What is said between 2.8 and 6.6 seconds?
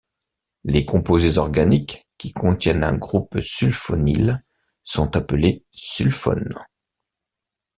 un groupe sulfonyle sont appelés sulfones.